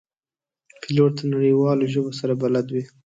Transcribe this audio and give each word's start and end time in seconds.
پیلوټ 0.81 1.11
د 1.17 1.21
نړیوالو 1.33 1.91
ژبو 1.93 2.11
سره 2.19 2.33
بلد 2.41 2.67
وي. 2.73 2.83